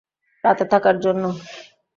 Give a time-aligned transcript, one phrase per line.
[0.43, 1.23] রাতে থাকার জন্য?